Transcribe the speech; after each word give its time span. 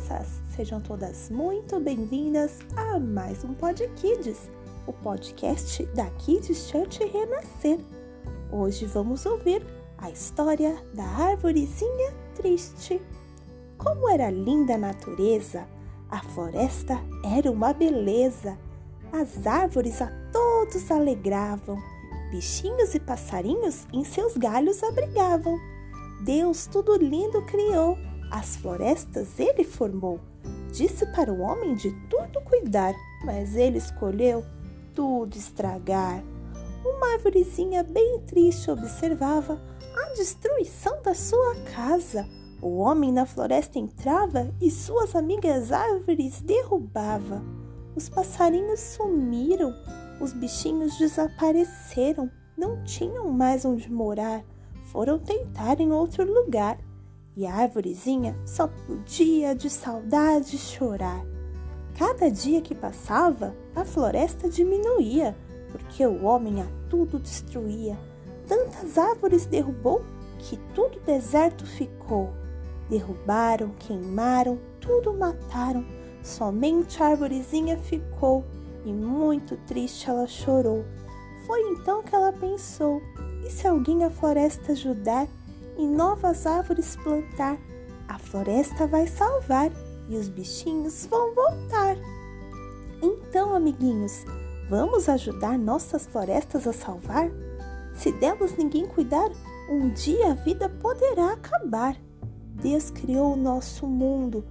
crianças! 0.00 0.40
Sejam 0.54 0.80
todas 0.80 1.30
muito 1.30 1.78
bem-vindas 1.78 2.58
a 2.76 2.98
mais 2.98 3.44
um 3.44 3.54
Pod 3.54 3.86
Kids, 3.96 4.50
o 4.86 4.92
podcast 4.92 5.84
da 5.94 6.06
Kids 6.10 6.68
Church 6.68 7.04
Renascer. 7.04 7.78
Hoje 8.50 8.86
vamos 8.86 9.26
ouvir 9.26 9.64
a 9.98 10.10
história 10.10 10.76
da 10.94 11.04
árvorezinha 11.04 12.14
triste. 12.34 13.00
Como 13.76 14.08
era 14.08 14.30
linda 14.30 14.74
a 14.74 14.78
natureza, 14.78 15.66
a 16.10 16.20
floresta 16.20 16.98
era 17.24 17.50
uma 17.50 17.72
beleza. 17.72 18.58
As 19.12 19.46
árvores 19.46 20.00
a 20.00 20.10
todos 20.32 20.90
alegravam, 20.90 21.78
bichinhos 22.30 22.94
e 22.94 23.00
passarinhos 23.00 23.86
em 23.92 24.04
seus 24.04 24.36
galhos 24.36 24.82
abrigavam. 24.82 25.58
Deus 26.24 26.66
tudo 26.66 26.96
lindo 26.96 27.42
criou 27.42 27.96
as 28.30 28.56
florestas 28.56 29.38
ele 29.38 29.64
formou. 29.64 30.20
Disse 30.72 31.04
para 31.06 31.32
o 31.32 31.40
homem 31.40 31.74
de 31.74 31.90
tudo 32.08 32.40
cuidar, 32.42 32.94
mas 33.24 33.56
ele 33.56 33.78
escolheu 33.78 34.44
tudo 34.94 35.36
estragar. 35.36 36.22
Uma 36.84 37.14
árvorezinha 37.14 37.82
bem 37.82 38.20
triste 38.20 38.70
observava 38.70 39.60
a 39.96 40.12
destruição 40.14 41.02
da 41.02 41.14
sua 41.14 41.56
casa. 41.74 42.26
O 42.62 42.78
homem 42.78 43.12
na 43.12 43.26
floresta 43.26 43.78
entrava 43.78 44.54
e 44.60 44.70
suas 44.70 45.14
amigas 45.14 45.72
árvores 45.72 46.40
derrubava. 46.40 47.42
Os 47.96 48.08
passarinhos 48.08 48.80
sumiram, 48.80 49.74
os 50.20 50.32
bichinhos 50.32 50.96
desapareceram, 50.98 52.30
não 52.56 52.82
tinham 52.84 53.30
mais 53.30 53.64
onde 53.64 53.90
morar, 53.90 54.44
foram 54.92 55.18
tentar 55.18 55.80
em 55.80 55.90
outro 55.92 56.24
lugar 56.24 56.78
e 57.40 57.46
a 57.46 57.54
árvorezinha 57.54 58.36
só 58.44 58.68
podia 58.86 59.54
de 59.54 59.70
saudade 59.70 60.58
chorar. 60.58 61.24
Cada 61.96 62.30
dia 62.30 62.60
que 62.60 62.74
passava, 62.74 63.56
a 63.74 63.82
floresta 63.82 64.46
diminuía, 64.46 65.34
porque 65.72 66.06
o 66.06 66.24
homem 66.24 66.60
a 66.60 66.66
tudo 66.90 67.18
destruía. 67.18 67.98
Tantas 68.46 68.98
árvores 68.98 69.46
derrubou 69.46 70.02
que 70.38 70.58
tudo 70.74 71.00
deserto 71.00 71.64
ficou. 71.64 72.30
Derrubaram, 72.90 73.70
queimaram, 73.78 74.58
tudo 74.78 75.14
mataram, 75.14 75.86
somente 76.22 77.02
a 77.02 77.06
árvorezinha 77.06 77.78
ficou 77.78 78.44
e 78.84 78.92
muito 78.92 79.56
triste 79.66 80.10
ela 80.10 80.26
chorou. 80.26 80.84
Foi 81.46 81.58
então 81.70 82.02
que 82.02 82.14
ela 82.14 82.34
pensou: 82.34 83.00
e 83.46 83.50
se 83.50 83.66
alguém 83.66 84.04
a 84.04 84.10
floresta 84.10 84.72
ajudar? 84.72 85.26
E 85.76 85.86
novas 85.86 86.46
árvores 86.46 86.96
plantar, 86.96 87.58
a 88.08 88.18
floresta 88.18 88.86
vai 88.86 89.06
salvar 89.06 89.70
e 90.08 90.16
os 90.16 90.28
bichinhos 90.28 91.06
vão 91.06 91.34
voltar. 91.34 91.96
Então, 93.02 93.54
amiguinhos, 93.54 94.24
vamos 94.68 95.08
ajudar 95.08 95.58
nossas 95.58 96.06
florestas 96.06 96.66
a 96.66 96.72
salvar? 96.72 97.30
Se 97.94 98.12
delas 98.12 98.56
ninguém 98.56 98.86
cuidar, 98.86 99.30
um 99.70 99.90
dia 99.90 100.32
a 100.32 100.34
vida 100.34 100.68
poderá 100.68 101.32
acabar. 101.32 101.96
Deus 102.60 102.90
criou 102.90 103.34
o 103.34 103.36
nosso 103.36 103.86
mundo 103.86 104.44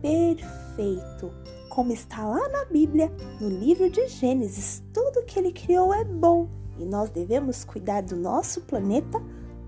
perfeito, 0.00 1.32
como 1.70 1.92
está 1.92 2.24
lá 2.26 2.48
na 2.48 2.64
Bíblia, 2.66 3.10
no 3.40 3.48
livro 3.48 3.90
de 3.90 4.06
Gênesis. 4.08 4.82
Tudo 4.92 5.24
que 5.24 5.38
ele 5.38 5.52
criou 5.52 5.92
é 5.92 6.04
bom 6.04 6.48
e 6.78 6.84
nós 6.84 7.10
devemos 7.10 7.64
cuidar 7.64 8.02
do 8.02 8.16
nosso 8.16 8.60
planeta 8.62 9.20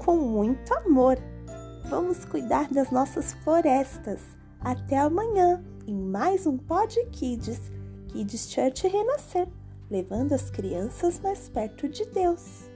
com 0.09 0.17
muito 0.17 0.73
amor. 0.73 1.19
Vamos 1.91 2.25
cuidar 2.25 2.73
das 2.73 2.91
nossas 2.91 3.35
florestas. 3.45 4.23
Até 4.59 4.97
amanhã 4.97 5.63
em 5.87 5.95
mais 5.95 6.47
um 6.47 6.57
Pod 6.57 6.99
Kids, 7.13 7.61
Kids 8.09 8.51
Church 8.51 8.89
Renascer, 8.89 9.47
levando 9.91 10.33
as 10.33 10.49
crianças 10.49 11.21
mais 11.21 11.51
perto 11.51 11.87
de 11.91 12.07
Deus. 12.07 12.68